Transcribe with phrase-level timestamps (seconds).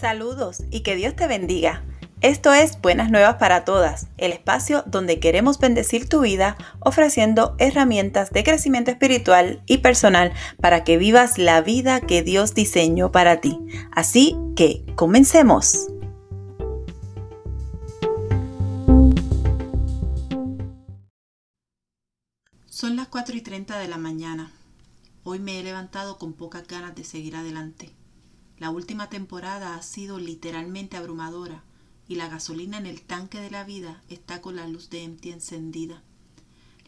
[0.00, 1.84] Saludos y que Dios te bendiga.
[2.22, 8.30] Esto es Buenas Nuevas para Todas, el espacio donde queremos bendecir tu vida ofreciendo herramientas
[8.30, 13.58] de crecimiento espiritual y personal para que vivas la vida que Dios diseñó para ti.
[13.92, 15.88] Así que, comencemos.
[22.64, 24.50] Son las 4 y 30 de la mañana.
[25.24, 27.99] Hoy me he levantado con pocas ganas de seguir adelante.
[28.60, 31.64] La última temporada ha sido literalmente abrumadora
[32.06, 35.30] y la gasolina en el tanque de la vida está con la luz de empty
[35.30, 36.02] encendida.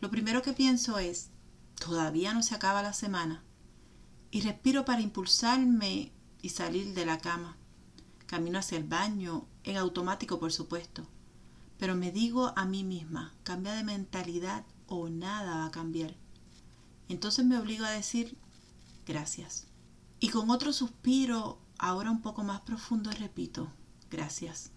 [0.00, 1.30] Lo primero que pienso es,
[1.80, 3.42] todavía no se acaba la semana.
[4.30, 7.56] Y respiro para impulsarme y salir de la cama.
[8.26, 11.06] Camino hacia el baño, en automático por supuesto.
[11.78, 16.14] Pero me digo a mí misma, cambia de mentalidad o nada va a cambiar.
[17.08, 18.36] Entonces me obligo a decir
[19.06, 19.68] gracias.
[20.20, 23.68] Y con otro suspiro Ahora un poco más profundo repito,
[24.08, 24.70] gracias.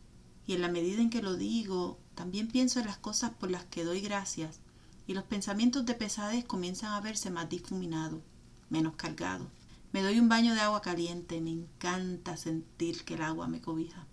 [0.48, 3.64] Y en la medida en que lo digo, también pienso en las cosas por las
[3.66, 4.59] que doy gracias
[5.06, 8.23] y los pensamientos de pesadez comienzan a verse más difuminados,
[8.72, 9.48] menos cargados.
[9.94, 14.08] Me doy un baño de agua caliente, me encanta sentir que el agua me cobija.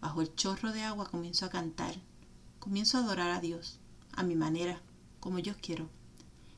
[0.00, 1.96] Bajo el chorro de agua comienzo a cantar,
[2.60, 3.80] comienzo a adorar a Dios,
[4.12, 4.80] a mi manera,
[5.18, 5.90] como yo quiero.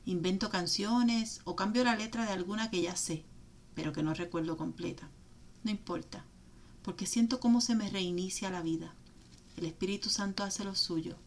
[0.05, 3.25] Invento canciones o cambio la letra de alguna que ya sé,
[3.73, 5.09] pero que no recuerdo completa.
[5.63, 6.25] No importa,
[6.83, 8.93] porque siento cómo se me reinicia la vida.
[9.57, 11.17] El Espíritu Santo hace lo suyo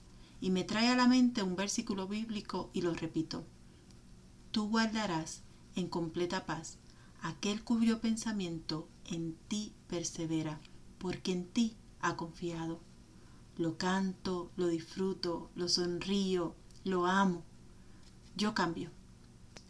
[0.40, 3.44] y me trae a la mente un versículo bíblico y lo repito.
[4.50, 5.42] Tú guardarás
[5.76, 6.78] en completa paz
[7.22, 10.60] aquel cuyo pensamiento en ti persevera,
[10.98, 12.80] porque en ti ha confiado.
[13.56, 16.54] Lo canto, lo disfruto, lo sonrío,
[16.84, 17.44] lo amo.
[18.36, 18.90] Yo cambio.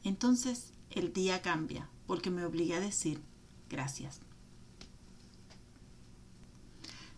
[0.02, 3.22] Entonces el día cambia, porque me obliga a decir
[3.68, 4.20] gracias.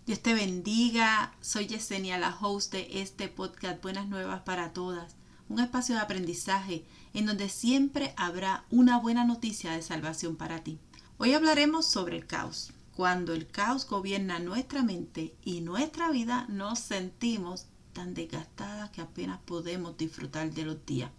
[0.06, 1.34] Dios te bendiga.
[1.40, 5.16] Soy Yesenia, la host de este podcast Buenas Nuevas para Todas,
[5.48, 10.78] un espacio de aprendizaje en donde siempre habrá una buena noticia de salvación para ti.
[11.18, 12.72] Hoy hablaremos sobre el caos.
[12.94, 19.40] Cuando el caos gobierna nuestra mente y nuestra vida, nos sentimos tan desgastadas que apenas
[19.44, 21.10] podemos disfrutar de los días.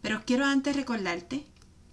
[0.00, 1.46] Pero quiero antes recordarte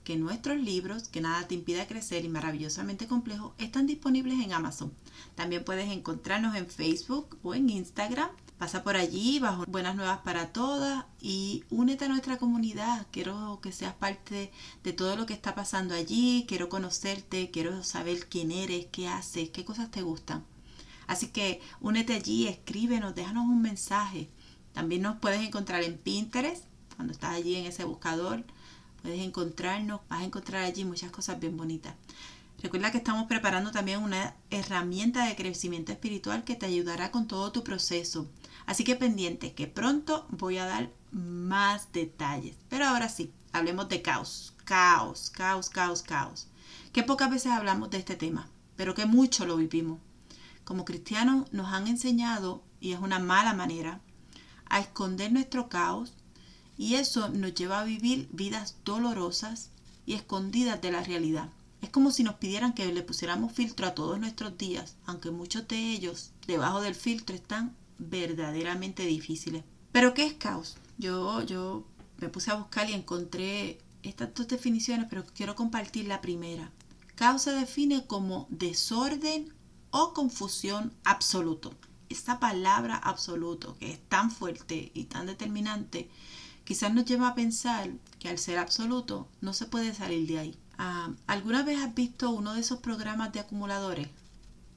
[0.07, 4.94] que nuestros libros, que nada te impida crecer y maravillosamente complejo, están disponibles en Amazon.
[5.35, 8.29] También puedes encontrarnos en Facebook o en Instagram.
[8.57, 13.06] Pasa por allí bajo Buenas Nuevas para Todas y únete a nuestra comunidad.
[13.12, 14.50] Quiero que seas parte
[14.81, 16.46] de todo lo que está pasando allí.
[16.47, 20.46] Quiero conocerte, quiero saber quién eres, qué haces, qué cosas te gustan.
[21.07, 24.29] Así que únete allí, escríbenos, déjanos un mensaje.
[24.72, 26.63] También nos puedes encontrar en Pinterest,
[26.96, 28.46] cuando estás allí en ese buscador
[29.07, 31.95] puedes encontrarnos, vas a encontrar allí muchas cosas bien bonitas.
[32.62, 37.53] Recuerda que estamos preparando también una herramienta de crecimiento espiritual que te ayudará con todo
[37.53, 38.28] tu proceso.
[38.66, 42.57] Así que pendiente, que pronto voy a dar más detalles.
[42.67, 44.53] Pero ahora sí, hablemos de caos.
[44.66, 46.47] Caos, caos, caos, caos.
[46.91, 50.00] Que pocas veces hablamos de este tema, pero que mucho lo vivimos.
[50.66, 54.01] Como cristianos nos han enseñado, y es una mala manera,
[54.66, 56.13] a esconder nuestro caos
[56.77, 59.71] y eso nos lleva a vivir vidas dolorosas
[60.05, 61.49] y escondidas de la realidad.
[61.81, 65.67] Es como si nos pidieran que le pusiéramos filtro a todos nuestros días, aunque muchos
[65.67, 69.63] de ellos debajo del filtro están verdaderamente difíciles.
[69.91, 70.77] Pero ¿qué es caos?
[70.97, 71.85] Yo, yo
[72.19, 76.71] me puse a buscar y encontré estas dos definiciones, pero quiero compartir la primera.
[77.16, 79.53] Caos se define como desorden
[79.91, 81.73] o confusión absoluto.
[82.09, 86.09] Esta palabra absoluto, que es tan fuerte y tan determinante,
[86.67, 87.89] quizás nos lleva a pensar
[88.19, 90.59] que al ser absoluto no se puede salir de ahí.
[90.78, 94.09] Ah, ¿Alguna vez has visto uno de esos programas de acumuladores?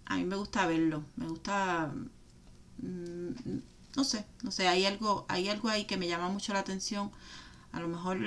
[0.07, 1.93] A mí me gusta verlo, me gusta,
[2.79, 3.59] mm,
[3.97, 7.11] no sé, no sé, hay algo, hay algo ahí que me llama mucho la atención.
[7.73, 8.19] A lo mejor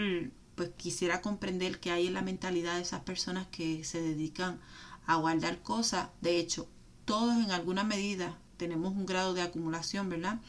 [0.55, 4.59] pues quisiera comprender qué hay en la mentalidad de esas personas que se dedican
[5.05, 6.09] a guardar cosas.
[6.19, 6.67] De hecho,
[7.05, 10.39] todos en alguna medida tenemos un grado de acumulación, ¿verdad?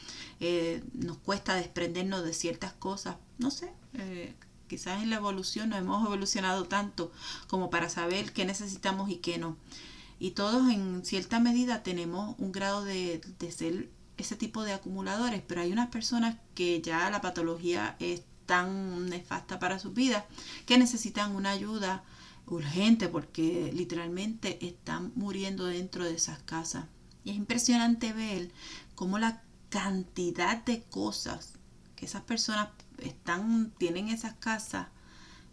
[0.40, 4.34] Eh, nos cuesta desprendernos de ciertas cosas, no sé, eh,
[4.68, 7.12] quizás en la evolución no hemos evolucionado tanto
[7.48, 9.56] como para saber qué necesitamos y qué no.
[10.18, 15.42] Y todos en cierta medida tenemos un grado de, de ser ese tipo de acumuladores,
[15.46, 20.24] pero hay unas personas que ya la patología es tan nefasta para sus vidas
[20.66, 22.04] que necesitan una ayuda
[22.46, 26.84] urgente porque literalmente están muriendo dentro de esas casas.
[27.24, 28.50] Y es impresionante ver
[28.94, 31.54] cómo la cantidad de cosas
[31.96, 32.68] que esas personas
[32.98, 34.88] están, tienen en esas casas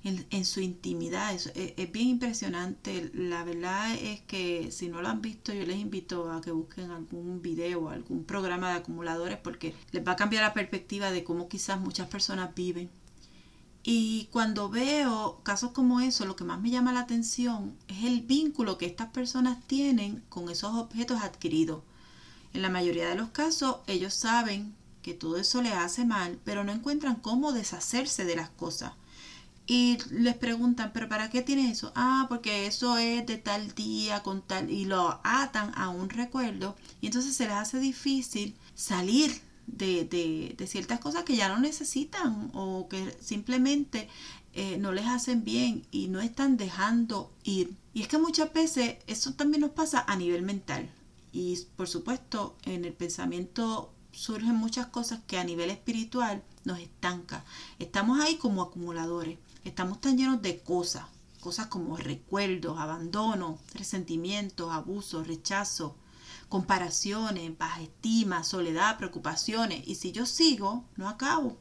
[0.04, 1.34] en, su intimidad.
[1.34, 3.12] Es, es, bien impresionante.
[3.14, 6.92] La verdad es que si no lo han visto, yo les invito a que busquen
[6.92, 11.48] algún video, algún programa de acumuladores, porque les va a cambiar la perspectiva de cómo
[11.48, 12.90] quizás muchas personas viven.
[13.84, 18.22] Y cuando veo casos como eso, lo que más me llama la atención es el
[18.22, 21.82] vínculo que estas personas tienen con esos objetos adquiridos.
[22.54, 26.64] En la mayoría de los casos, ellos saben que todo eso les hace mal, pero
[26.64, 28.94] no encuentran cómo deshacerse de las cosas
[29.68, 31.94] y les preguntan, ¿pero para qué tiene eso?
[31.96, 36.76] Ah, porque eso es de tal día con tal y lo atan a un recuerdo
[37.00, 41.60] y entonces se les hace difícil salir de, de, de ciertas cosas que ya no
[41.60, 44.10] necesitan o que simplemente
[44.54, 47.76] eh, no les hacen bien y no están dejando ir.
[47.94, 50.90] Y es que muchas veces eso también nos pasa a nivel mental.
[51.32, 57.46] Y por supuesto en el pensamiento surgen muchas cosas que a nivel espiritual nos estanca.
[57.80, 59.38] Estamos ahí como acumuladores.
[59.64, 61.06] Estamos tan llenos de cosas,
[61.40, 65.96] cosas como recuerdos, abandono, resentimientos, abusos, rechazo,
[66.52, 69.88] comparaciones, baja estima, soledad, preocupaciones.
[69.88, 71.58] Y si yo sigo, no acabo.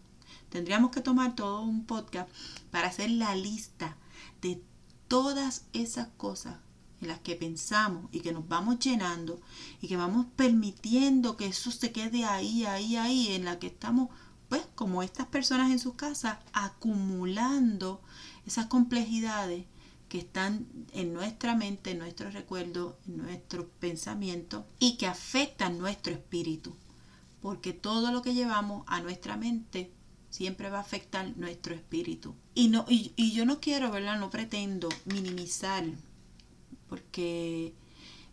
[0.48, 2.28] Tendríamos que tomar todo un podcast
[2.72, 3.96] para hacer la lista
[4.42, 4.60] de
[5.06, 6.56] todas esas cosas
[7.00, 9.40] en las que pensamos y que nos vamos llenando
[9.80, 14.08] y que vamos permitiendo que eso se quede ahí, ahí, ahí, en la que estamos
[14.48, 18.02] pues como estas personas en sus casas, acumulando
[18.44, 19.66] esas complejidades
[20.10, 26.12] que están en nuestra mente, en nuestro recuerdo, en nuestro pensamiento y que afectan nuestro
[26.12, 26.76] espíritu.
[27.40, 29.90] Porque todo lo que llevamos a nuestra mente
[30.28, 32.34] siempre va a afectar nuestro espíritu.
[32.54, 34.18] Y, no, y, y yo no quiero, ¿verdad?
[34.18, 35.84] No pretendo minimizar,
[36.88, 37.72] porque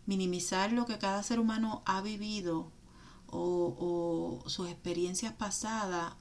[0.04, 2.72] minimizar lo que cada ser humano ha vivido
[3.28, 6.14] o, sus experiencias pasadas,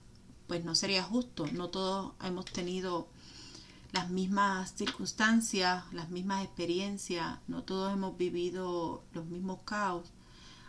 [0.45, 1.48] pues no sería justo.
[1.48, 3.07] No todos hemos tenido
[3.91, 10.11] las mismas circunstancias, las mismas experiencias, no todos hemos vivido los mismos caos.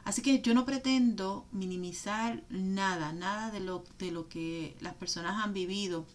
[0.04, 5.44] Así que yo no pretendo minimizar nada, nada de lo, de lo que las personas
[5.44, 6.06] han vivido.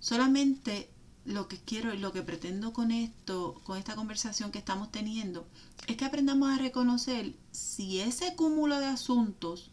[0.00, 0.88] Solamente
[1.26, 5.46] lo que quiero y lo que pretendo con esto, con esta conversación que estamos teniendo,
[5.86, 9.70] es que aprendamos a reconocer si ese cúmulo de asuntos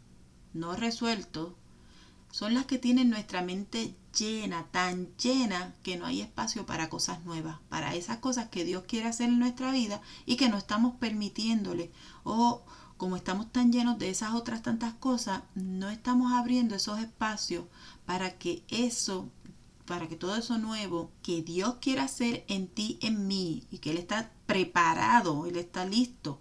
[0.54, 1.54] no resueltos
[2.32, 7.24] son las que tienen nuestra mente llena, tan llena que no hay espacio para cosas
[7.26, 10.96] nuevas, para esas cosas que Dios quiere hacer en nuestra vida y que no estamos
[10.96, 11.92] permitiéndole.
[12.24, 12.64] O
[12.98, 17.66] como estamos tan llenos de esas otras tantas cosas, no estamos abriendo esos espacios
[18.06, 19.30] para que eso
[19.86, 23.92] para que todo eso nuevo que Dios quiere hacer en ti, en mí, y que
[23.92, 26.40] Él está preparado, Él está listo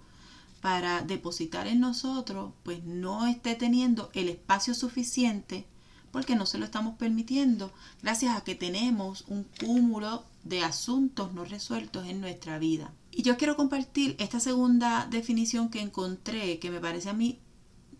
[0.60, 5.66] para depositar en nosotros, pues no esté teniendo el espacio suficiente
[6.12, 7.72] porque no se lo estamos permitiendo
[8.02, 12.92] gracias a que tenemos un cúmulo de asuntos no resueltos en nuestra vida.
[13.10, 17.38] Y yo quiero compartir esta segunda definición que encontré, que me parece a mí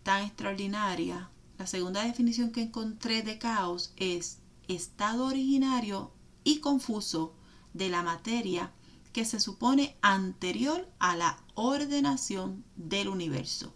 [0.03, 1.29] tan extraordinaria.
[1.57, 6.11] La segunda definición que encontré de caos es estado originario
[6.43, 7.33] y confuso
[7.73, 8.71] de la materia
[9.11, 13.73] que se supone anterior a la ordenación del universo.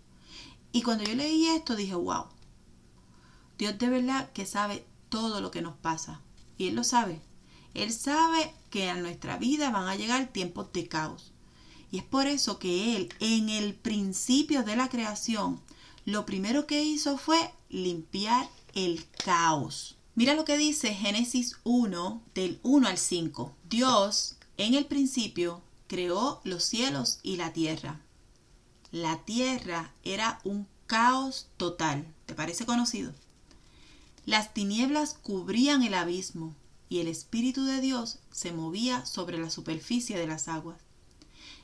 [0.71, 2.25] Y cuando yo leí esto dije, wow,
[3.57, 6.21] Dios de verdad que sabe todo lo que nos pasa.
[6.57, 7.21] Y Él lo sabe.
[7.73, 11.31] Él sabe que a nuestra vida van a llegar tiempos de caos.
[11.91, 15.61] Y es por eso que Él, en el principio de la creación,
[16.05, 19.95] lo primero que hizo fue limpiar el caos.
[20.15, 23.55] Mira lo que dice Génesis 1 del 1 al 5.
[23.69, 28.01] Dios en el principio creó los cielos y la tierra.
[28.91, 32.05] La tierra era un caos total.
[32.25, 33.13] ¿Te parece conocido?
[34.27, 36.53] Las tinieblas cubrían el abismo
[36.89, 40.81] y el Espíritu de Dios se movía sobre la superficie de las aguas.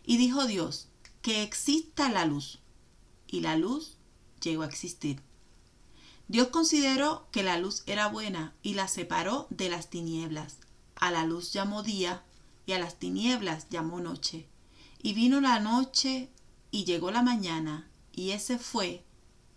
[0.06, 0.88] Y dijo Dios,
[1.22, 2.60] que exista la luz.
[3.28, 3.98] Y la luz
[4.42, 5.20] llegó a existir.
[6.30, 10.60] Dios consideró que la luz era buena y la separó de las tinieblas.
[10.96, 12.24] A la luz llamó día
[12.66, 14.48] y a las tinieblas llamó noche.
[15.02, 16.30] Y vino la noche
[16.72, 19.04] y llegó la mañana y ese fue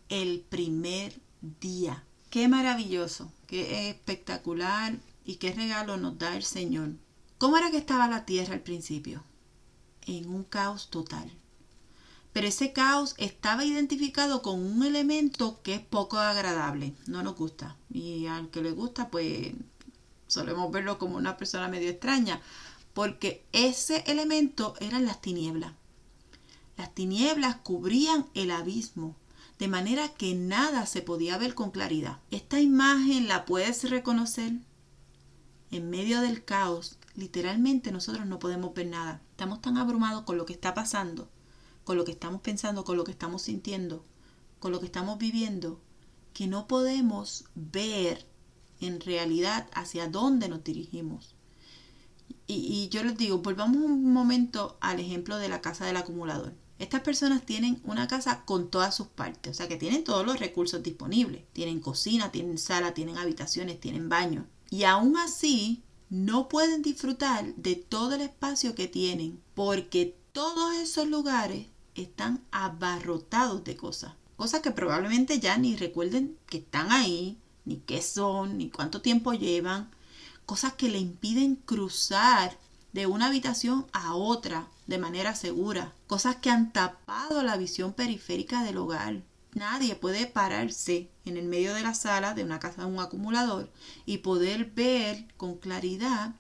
[0.09, 1.21] el primer
[1.61, 2.03] día.
[2.31, 6.91] Qué maravilloso, qué espectacular y qué regalo nos da el Señor.
[7.39, 9.25] ¿Cómo era que estaba la tierra al principio?
[10.07, 11.31] En un caos total
[12.37, 17.79] pero ese caos estaba identificado con un elemento que es poco agradable, no nos gusta.
[17.91, 19.55] Y al que le gusta, pues
[20.27, 22.43] solemos verlo como una persona medio extraña,
[22.93, 25.73] porque ese elemento eran las tinieblas.
[26.77, 29.17] Las tinieblas cubrían el abismo,
[29.59, 32.21] de manera que nada se podía ver con claridad.
[32.31, 34.53] Esta imagen la puedes reconocer.
[35.73, 39.21] en medio del caos, literalmente nosotros no podemos ver nada.
[39.31, 41.29] Estamos tan abrumados con lo que está pasando,
[41.85, 44.05] con lo que estamos pensando, con lo que estamos sintiendo,
[44.61, 45.81] con lo que estamos viviendo,
[46.33, 48.27] que no podemos ver
[48.81, 51.35] en realidad hacia dónde nos dirigimos.
[52.49, 56.55] Y, yo les digo, volvamos un momento al ejemplo de la casa del acumulador.
[56.79, 60.39] Estas personas tienen una casa con todas sus partes, o sea que tienen todos los
[60.39, 61.43] recursos disponibles.
[61.53, 64.47] Tienen cocina, tienen sala, tienen habitaciones, tienen baño.
[64.69, 71.09] Y aún así no pueden disfrutar de todo el espacio que tienen porque todos esos
[71.09, 74.13] lugares están abarrotados de cosas.
[74.37, 79.33] Cosas que probablemente ya ni recuerden que están ahí, ni qué son, ni cuánto tiempo
[79.33, 79.91] llevan.
[80.45, 82.57] Cosas que le impiden cruzar
[82.97, 85.93] de una habitación a otra de manera segura.
[86.07, 89.23] Cosas que han tapado la visión periférica del hogar.
[89.53, 93.71] Nadie puede pararse en el medio de la sala de una casa de un acumulador
[94.07, 96.37] y poder ver con claridad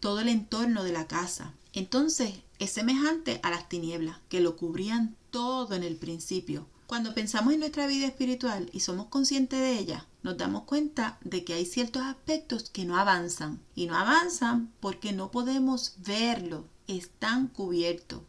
[0.00, 1.52] todo el entorno de la casa.
[1.74, 6.66] Entonces es semejante a las tinieblas que lo cubrían todo en el principio.
[6.90, 11.44] Cuando pensamos en nuestra vida espiritual y somos conscientes de ella, nos damos cuenta de
[11.44, 13.60] que hay ciertos aspectos que no avanzan.
[13.76, 18.22] Y no avanzan porque no podemos verlo, están cubiertos.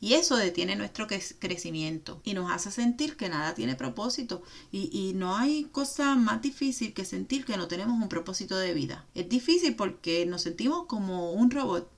[0.00, 4.42] Y eso detiene nuestro crecimiento y nos hace sentir que nada tiene propósito.
[4.72, 8.72] Y, y, no hay cosa más difícil que sentir que no tenemos un propósito de
[8.72, 9.04] vida.
[9.14, 11.90] Es difícil porque nos sentimos como un robot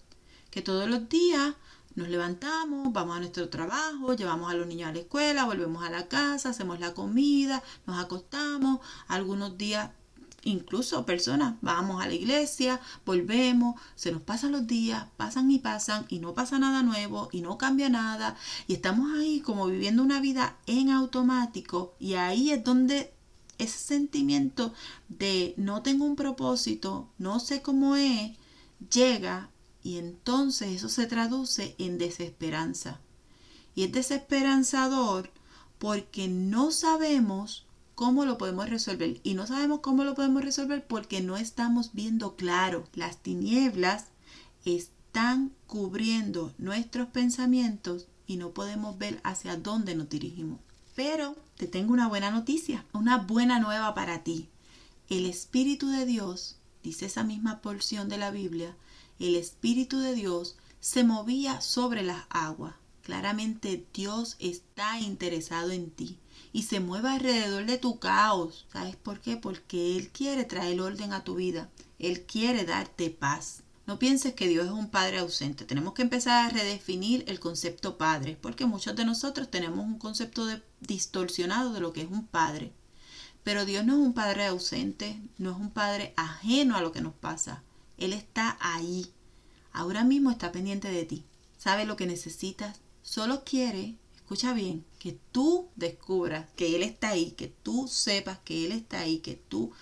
[0.51, 1.55] que todos los días
[1.95, 5.91] nos levantamos, vamos a nuestro trabajo, llevamos a los niños a la escuela, volvemos a
[5.91, 9.91] la casa, hacemos la comida, nos acostamos, algunos días
[10.43, 16.07] incluso personas, vamos a la iglesia, volvemos, se nos pasan los días, pasan y pasan
[16.09, 20.21] y no pasa nada nuevo y no cambia nada y estamos ahí como viviendo una
[20.21, 23.13] vida en automático y ahí es donde
[23.59, 24.73] ese sentimiento
[25.09, 28.33] de no tengo un propósito, no sé cómo es,
[28.91, 29.51] llega
[29.83, 33.01] y entonces eso se traduce en desesperanza.
[33.75, 35.31] Y es desesperanzador
[35.79, 39.21] porque no sabemos cómo lo podemos resolver.
[39.23, 42.89] Y no sabemos cómo lo podemos resolver porque no estamos viendo claro.
[42.95, 44.07] Las tinieblas
[44.65, 50.61] están cubriendo nuestros pensamientos y no podemos ver hacia dónde nos dirigimos.
[50.95, 54.49] Pero te tengo una buena noticia, una buena nueva para ti.
[55.09, 58.77] El Espíritu de Dios, dice esa misma porción de la Biblia,
[59.21, 62.75] el Espíritu de Dios se movía sobre las aguas.
[63.03, 66.19] Claramente Dios está interesado en ti
[66.53, 68.67] y se mueve alrededor de tu caos.
[68.73, 69.37] ¿Sabes por qué?
[69.37, 71.69] Porque Él quiere traer orden a tu vida.
[71.99, 73.63] Él quiere darte paz.
[73.87, 75.65] No pienses que Dios es un padre ausente.
[75.65, 80.47] Tenemos que empezar a redefinir el concepto padre, porque muchos de nosotros tenemos un concepto
[80.81, 82.73] distorsionado de lo que es un padre.
[83.43, 87.01] Pero Dios no es un padre ausente, no es un padre ajeno a lo que
[87.01, 87.63] nos pasa.
[88.01, 89.13] Él está ahí.
[89.73, 91.25] Ahora mismo está pendiente de ti.
[91.59, 92.81] Sabe lo que necesitas.
[93.03, 98.65] Solo quiere, escucha bien, que tú descubras que Él está ahí, que tú sepas que
[98.67, 99.73] Él está ahí, que tú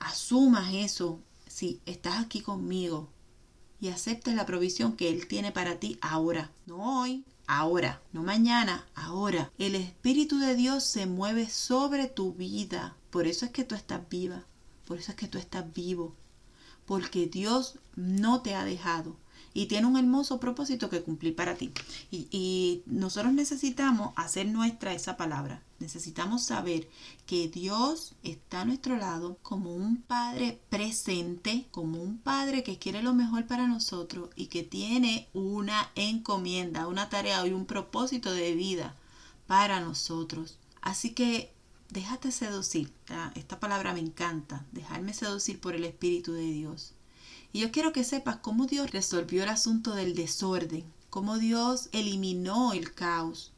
[0.00, 1.20] asumas eso.
[1.46, 3.10] Si estás aquí conmigo
[3.80, 8.86] y aceptes la provisión que Él tiene para ti ahora, no hoy, ahora, no mañana,
[8.94, 9.52] ahora.
[9.58, 12.96] El Espíritu de Dios se mueve sobre tu vida.
[13.10, 14.46] Por eso es que tú estás viva,
[14.86, 16.14] por eso es que tú estás vivo
[16.88, 19.14] porque Dios no te ha dejado
[19.52, 21.70] y tiene un hermoso propósito que cumplir para ti.
[22.10, 25.62] Y, nosotros necesitamos hacer nuestra esa palabra.
[25.80, 26.88] Necesitamos saber
[27.26, 33.02] que Dios está a nuestro lado como un Padre presente, como un Padre que quiere
[33.02, 38.54] lo mejor para nosotros y que tiene una encomienda, una tarea y un propósito de
[38.54, 38.94] vida
[39.46, 40.56] para nosotros.
[40.80, 41.52] Así que
[41.90, 42.92] déjate seducir.
[43.34, 46.92] Esta palabra me encanta, dejarme seducir por el Espíritu de Dios.
[47.52, 52.72] Y yo quiero que sepas cómo Dios resolvió el asunto del desorden, cómo Dios eliminó
[52.72, 53.52] el caos.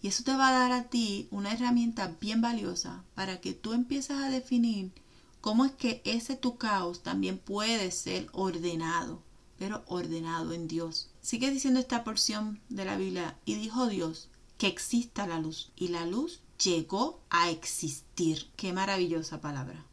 [0.00, 3.72] Y eso te va a dar a ti una herramienta bien valiosa para que tú
[3.72, 4.92] empieces a definir
[5.40, 9.22] cómo es que ese tu caos también puede ser ordenado,
[9.58, 11.10] pero ordenado en Dios.
[11.20, 15.88] Sigue diciendo esta porción de la Biblia, y dijo Dios que exista la luz, y
[15.88, 18.50] la luz llegó a existir.
[18.56, 19.84] Qué maravillosa palabra.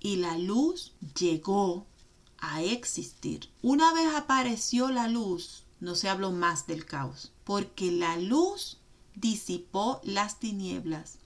[0.00, 1.86] Y la luz llegó
[2.38, 3.48] a existir.
[3.62, 8.78] Una vez apareció la luz, no se habló más del caos, porque la luz
[9.14, 11.18] disipó las tinieblas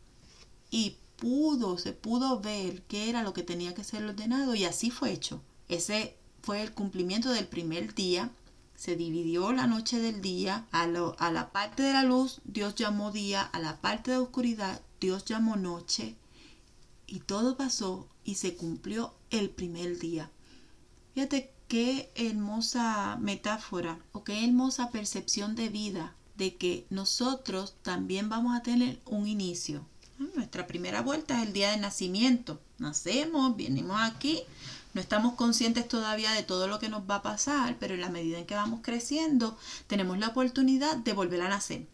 [0.70, 4.90] y pudo, se pudo ver qué era lo que tenía que ser ordenado y así
[4.90, 5.40] fue hecho.
[5.68, 8.30] Ese fue el cumplimiento del primer día
[8.76, 13.10] se dividió la noche del día, a, a la parte de la luz Dios llamó
[13.10, 16.16] día, a la parte de oscuridad Dios llamó noche,
[17.06, 20.30] y todo pasó y se cumplió el primer día.
[21.14, 28.56] Fíjate qué hermosa metáfora o qué hermosa percepción de vida de que nosotros también vamos
[28.56, 29.86] a tener un inicio.
[30.34, 32.60] Nuestra primera vuelta es el día de nacimiento.
[32.78, 34.42] Nacemos, venimos aquí,
[34.96, 38.08] no estamos conscientes todavía de todo lo que nos va a pasar, pero en la
[38.08, 41.86] medida en que vamos creciendo, tenemos la oportunidad de volver a nacer.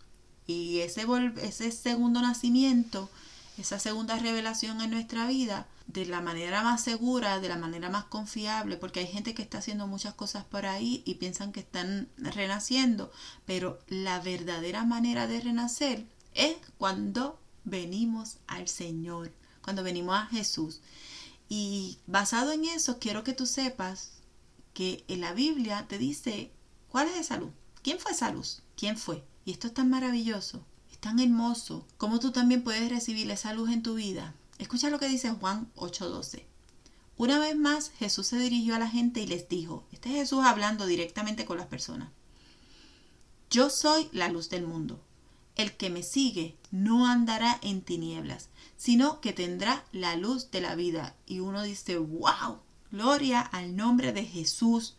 [0.46, 1.04] Y ese,
[1.42, 3.10] ese segundo nacimiento,
[3.58, 8.04] esa segunda revelación en nuestra vida, de la manera más segura, de la manera más
[8.04, 12.08] confiable, porque hay gente que está haciendo muchas cosas por ahí y piensan que están
[12.18, 13.10] renaciendo,
[13.46, 20.80] pero la verdadera manera de renacer es cuando venimos al Señor, cuando venimos a Jesús.
[21.54, 24.12] Y basado en eso, quiero que tú sepas
[24.72, 26.50] que en la Biblia te dice,
[26.88, 27.50] ¿cuál es esa luz?
[27.82, 28.62] ¿Quién fue esa luz?
[28.74, 29.22] ¿Quién fue?
[29.44, 33.68] Y esto es tan maravilloso, es tan hermoso, como tú también puedes recibir esa luz
[33.68, 34.34] en tu vida.
[34.56, 36.46] Escucha lo que dice Juan 8:12.
[37.18, 40.46] Una vez más Jesús se dirigió a la gente y les dijo, este es Jesús
[40.46, 42.08] hablando directamente con las personas,
[43.50, 45.04] yo soy la luz del mundo.
[45.56, 50.74] El que me sigue no andará en tinieblas, sino que tendrá la luz de la
[50.74, 51.14] vida.
[51.26, 52.58] Y uno dice, wow,
[52.90, 54.96] gloria al nombre de Jesús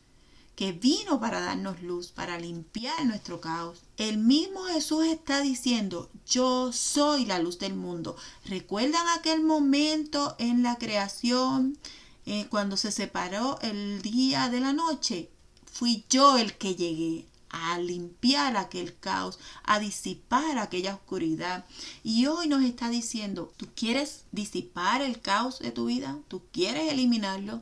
[0.55, 3.79] que vino para darnos luz, para limpiar nuestro caos.
[3.97, 8.15] El mismo Jesús está diciendo, yo soy la luz del mundo.
[8.45, 11.77] ¿Recuerdan aquel momento en la creación
[12.25, 15.29] eh, cuando se separó el día de la noche?
[15.65, 21.65] Fui yo el que llegué a limpiar aquel caos, a disipar aquella oscuridad.
[22.03, 26.17] Y hoy nos está diciendo, ¿tú quieres disipar el caos de tu vida?
[26.27, 27.61] ¿Tú quieres eliminarlo?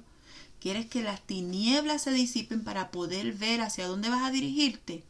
[0.59, 5.03] ¿Quieres que las tinieblas se disipen para poder ver hacia dónde vas a dirigirte?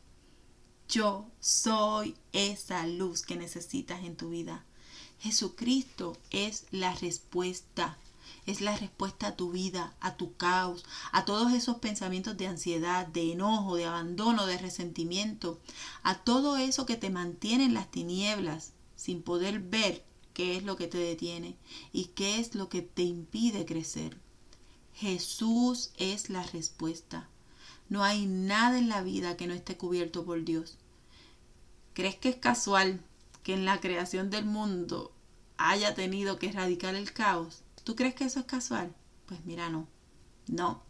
[0.90, 4.66] Yo soy esa luz que necesitas en tu vida.
[5.20, 7.98] Jesucristo es la respuesta.
[8.46, 13.06] Es la respuesta a tu vida, a tu caos, a todos esos pensamientos de ansiedad,
[13.06, 15.60] de enojo, de abandono, de resentimiento,
[16.02, 20.76] a todo eso que te mantiene en las tinieblas sin poder ver qué es lo
[20.76, 21.56] que te detiene
[21.94, 24.18] y qué es lo que te impide crecer.
[24.94, 27.28] Jesús es la respuesta.
[27.90, 30.78] No hay nada en la vida que no esté cubierto por Dios.
[31.94, 33.02] ¿Crees que es casual
[33.44, 35.12] que en la creación del mundo
[35.58, 37.64] haya tenido que erradicar el caos?
[37.84, 38.94] ¿Tú crees que eso es casual?
[39.26, 39.88] Pues mira, no.
[40.48, 40.84] No.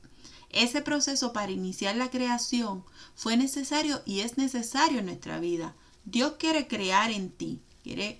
[0.49, 2.83] Ese proceso para iniciar la creación
[3.15, 5.75] fue necesario y es necesario en nuestra vida.
[6.03, 8.19] Dios quiere crear en ti, quiere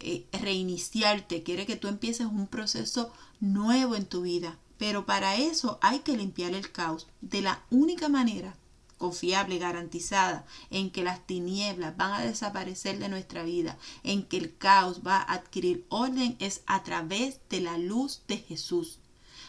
[0.00, 4.58] eh, reiniciarte, quiere que tú empieces un proceso nuevo en tu vida.
[4.78, 8.56] Pero para eso hay que limpiar el caos de la única manera
[9.02, 14.56] confiable, garantizada, en que las tinieblas van a desaparecer de nuestra vida, en que el
[14.56, 19.00] caos va a adquirir orden, es a través de la luz de Jesús,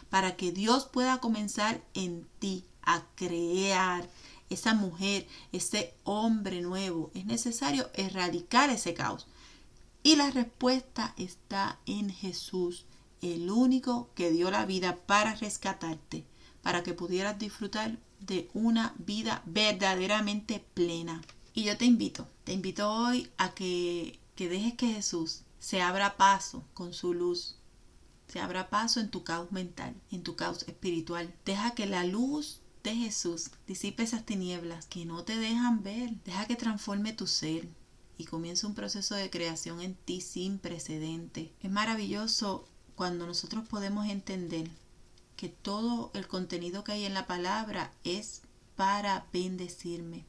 [0.09, 4.09] para que Dios pueda comenzar en ti a crear
[4.49, 7.11] esa mujer, ese hombre nuevo.
[7.13, 9.27] Es necesario erradicar ese caos.
[10.01, 12.85] Y la respuesta está en Jesús
[13.21, 16.25] el único que dio la vida para rescatarte,
[16.63, 21.21] para que pudieras disfrutar de una vida verdaderamente plena.
[21.53, 26.17] Y yo te invito, te invito hoy a que, que dejes que Jesús se abra
[26.17, 27.57] paso con su luz,
[28.27, 31.33] se abra paso en tu caos mental, en tu caos espiritual.
[31.45, 36.15] Deja que la luz de Jesús disipe esas tinieblas que no te dejan ver.
[36.25, 37.67] Deja que transforme tu ser
[38.17, 41.53] y comience un proceso de creación en ti sin precedente.
[41.61, 44.69] Es maravilloso cuando nosotros podemos entender
[45.35, 48.41] que todo el contenido que hay en la palabra es
[48.75, 50.25] para bendecirme.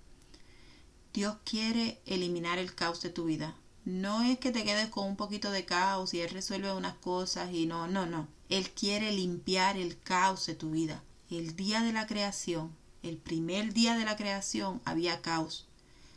[1.12, 3.54] Dios quiere eliminar el caos de tu vida.
[3.84, 7.52] No es que te quedes con un poquito de caos y Él resuelve unas cosas
[7.52, 8.28] y no, no, no.
[8.48, 11.02] Él quiere limpiar el caos de tu vida.
[11.30, 15.68] El día de la creación, el primer día de la creación había caos.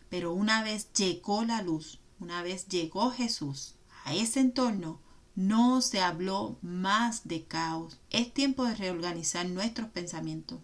[0.10, 5.00] Pero una vez llegó la luz, una vez llegó Jesús a ese entorno,
[5.38, 8.00] no se habló más de caos.
[8.10, 10.60] Es tiempo de reorganizar nuestros pensamientos.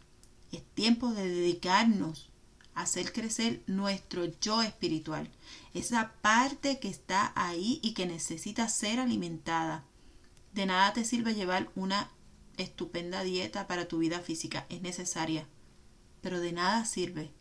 [0.52, 2.32] Es tiempo de dedicarnos
[2.74, 5.30] a hacer crecer nuestro yo espiritual.
[5.76, 9.86] Esa parte que está ahí y que necesita ser alimentada.
[10.56, 12.10] De nada te sirve llevar una
[12.58, 14.66] estupenda dieta para tu vida física.
[14.70, 15.48] Es necesaria.
[16.22, 17.32] Pero de nada sirve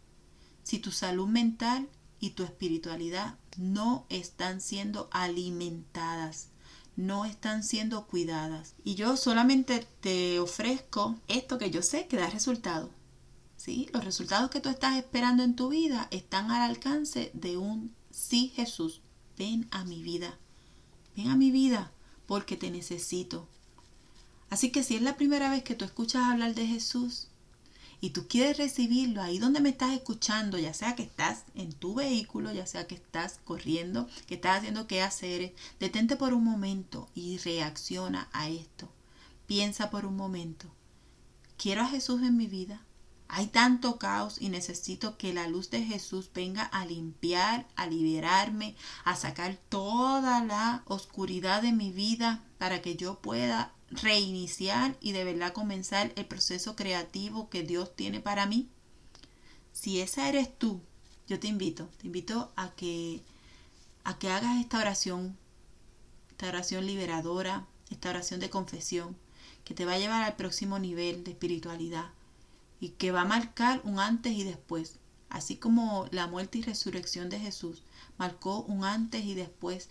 [0.64, 1.88] si tu salud mental
[2.20, 6.52] y tu espiritualidad no están siendo alimentadas
[6.96, 8.74] no están siendo cuidadas.
[8.84, 12.90] Y yo solamente te ofrezco esto que yo sé que da resultado.
[13.56, 13.88] ¿Sí?
[13.92, 18.52] Los resultados que tú estás esperando en tu vida están al alcance de un sí
[18.54, 19.00] Jesús.
[19.38, 20.38] Ven a mi vida.
[21.16, 21.92] Ven a mi vida
[22.26, 23.46] porque te necesito.
[24.50, 27.28] Así que si es la primera vez que tú escuchas hablar de Jesús
[28.02, 31.94] y tú quieres recibirlo ahí donde me estás escuchando, ya sea que estás en tu
[31.94, 37.08] vehículo, ya sea que estás corriendo, que estás haciendo qué hacer, detente por un momento
[37.14, 38.88] y reacciona a esto.
[39.46, 40.66] Piensa por un momento.
[41.56, 42.82] ¿Quiero a Jesús en mi vida?
[43.34, 48.76] Hay tanto caos y necesito que la luz de Jesús venga a limpiar, a liberarme,
[49.04, 55.24] a sacar toda la oscuridad de mi vida para que yo pueda reiniciar y de
[55.24, 58.68] verdad comenzar el proceso creativo que Dios tiene para mí.
[59.72, 60.82] Si esa eres tú,
[61.26, 63.22] yo te invito, te invito a que
[64.04, 65.38] a que hagas esta oración,
[66.32, 69.16] esta oración liberadora, esta oración de confesión
[69.64, 72.10] que te va a llevar al próximo nivel de espiritualidad
[72.82, 74.98] y que va a marcar un antes y después.
[75.30, 77.84] Así como la muerte y resurrección de Jesús
[78.18, 79.88] marcó un antes y después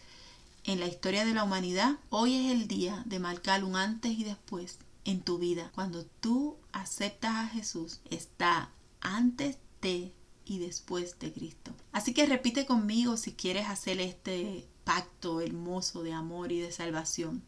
[0.66, 4.26] en la historia de la humanidad, hoy es el día de marcar un antes y
[4.26, 5.72] después en tu vida.
[5.74, 10.12] Cuando tú aceptas a Jesús, está antes de
[10.44, 11.72] y después de Cristo.
[11.94, 17.42] Así que repite conmigo si quieres hacer este pacto hermoso de amor y de salvación.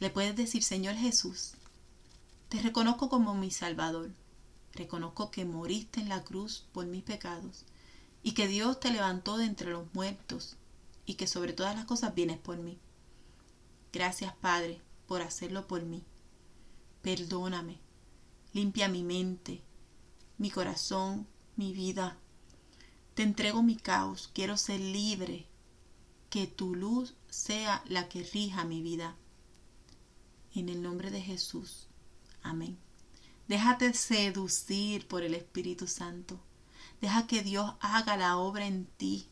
[0.00, 1.54] Le puedes decir, Señor Jesús,
[2.48, 4.10] te reconozco como mi Salvador.
[4.72, 7.66] Reconozco que moriste en la cruz por mis pecados
[8.22, 10.56] y que Dios te levantó de entre los muertos
[11.04, 12.78] y que sobre todas las cosas vienes por mí.
[13.92, 16.04] Gracias Padre por hacerlo por mí.
[17.02, 17.78] Perdóname,
[18.52, 19.62] limpia mi mente,
[20.38, 22.16] mi corazón, mi vida.
[23.14, 25.46] Te entrego mi caos, quiero ser libre,
[26.30, 29.16] que tu luz sea la que rija mi vida.
[30.54, 31.87] En el nombre de Jesús.
[32.42, 32.78] Amén.
[33.48, 36.38] Déjate seducir por el Espíritu Santo.
[37.00, 39.26] Deja que Dios haga la obra en ti.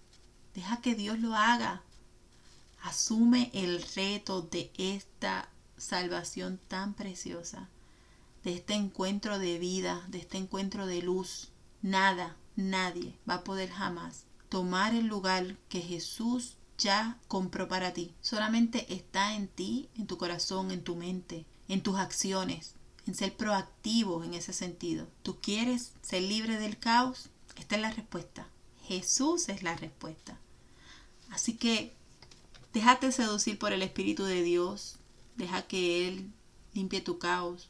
[0.55, 1.83] Deja que Dios lo haga.
[2.83, 7.69] Asume el reto de esta salvación tan preciosa,
[8.43, 11.51] de este encuentro de vida, de este encuentro de luz.
[11.83, 18.15] Nada, nadie va a poder jamás tomar el lugar que Jesús ya compró para ti.
[18.23, 22.76] Solamente está en ti, en tu corazón, en tu mente, en tus acciones
[23.07, 25.07] en ser proactivo en ese sentido.
[25.23, 27.31] ¿Tú quieres ser libre del caos?
[27.57, 28.49] Esta es la respuesta.
[28.85, 30.39] Jesús es la respuesta.
[31.31, 31.95] Así que
[32.73, 34.97] déjate seducir por el Espíritu de Dios.
[35.37, 36.31] Deja que Él
[36.75, 37.69] limpie tu caos.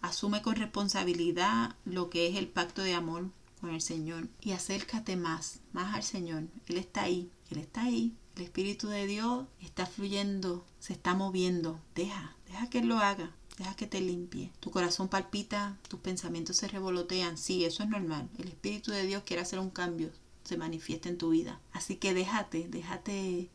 [0.00, 5.16] Asume con responsabilidad lo que es el pacto de amor con el Señor y acércate
[5.16, 6.44] más, más al Señor.
[6.66, 8.14] Él está ahí, Él está ahí.
[8.36, 11.80] El Espíritu de Dios está fluyendo, se está moviendo.
[11.96, 13.34] Deja, deja que Él lo haga.
[13.58, 14.52] Deja que te limpie.
[14.60, 17.36] Tu corazón palpita, tus pensamientos se revolotean.
[17.36, 18.28] Sí, eso es normal.
[18.38, 20.12] El Espíritu de Dios quiere hacer un cambio,
[20.44, 21.60] se manifiesta en tu vida.
[21.72, 23.50] Así que déjate, déjate,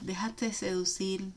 [0.00, 1.30] déjate seducir.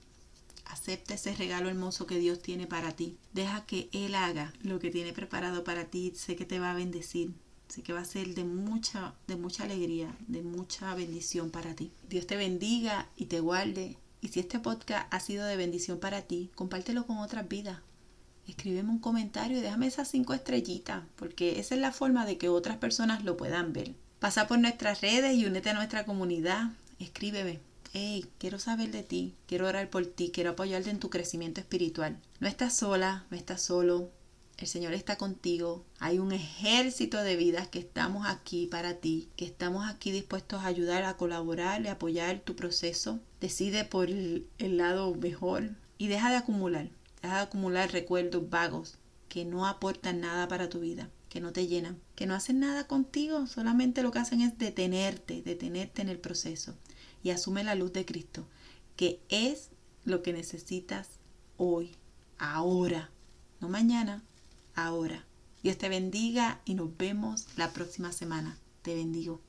[0.63, 3.17] Acepta ese regalo hermoso que Dios tiene para ti.
[3.33, 6.13] Deja que Él haga lo que tiene preparado para ti.
[6.15, 7.33] Sé que te va a bendecir.
[7.67, 11.91] Sé que va a ser de mucha, de mucha alegría, de mucha bendición para ti.
[12.07, 13.97] Dios te bendiga y te guarde.
[14.21, 17.79] Y si este podcast ha sido de bendición para ti, compártelo con otras vidas
[18.47, 22.49] escríbeme un comentario y déjame esas cinco estrellitas, porque esa es la forma de que
[22.49, 23.93] otras personas lo puedan ver.
[24.19, 26.71] Pasa por nuestras redes y únete a nuestra comunidad.
[26.99, 27.59] Escríbeme.
[27.93, 32.17] Hey, quiero saber de ti, quiero orar por ti, quiero apoyarte en tu crecimiento espiritual.
[32.39, 34.09] No estás sola, no estás solo.
[34.57, 35.85] El Señor está contigo.
[35.99, 40.67] Hay un ejército de vidas que estamos aquí para ti, que estamos aquí dispuestos a
[40.67, 43.19] ayudar, a colaborar, y apoyar tu proceso.
[43.41, 46.89] Decide por el lado mejor y deja de acumular.
[47.25, 48.97] De acumular recuerdos vagos
[49.29, 52.85] que no aportan nada para tu vida, que no te llenan, que no hacen nada
[52.85, 56.75] contigo, solamente lo que hacen es detenerte, detenerte en el proceso
[57.23, 58.45] y asume la luz de Cristo,
[58.95, 59.71] que es
[60.03, 61.09] lo que necesitas
[61.57, 61.95] hoy,
[62.37, 63.09] ahora,
[63.59, 64.23] no mañana,
[64.75, 65.25] ahora.
[65.63, 68.55] Dios te bendiga y nos vemos la próxima semana.
[68.83, 69.41] Te bendigo.